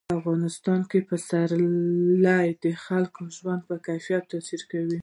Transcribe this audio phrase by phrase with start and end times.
[0.09, 4.99] په افغانستان کې پسرلی د خلکو د ژوند په کیفیت تاثیر کوي.